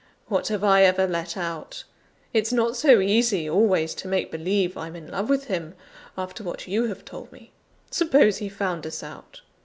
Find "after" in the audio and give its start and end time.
6.17-6.43